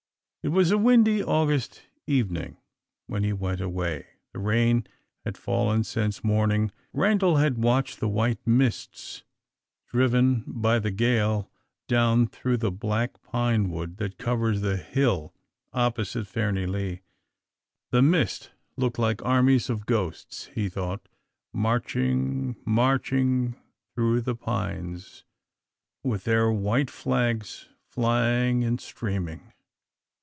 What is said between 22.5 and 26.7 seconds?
marching through the pines, with their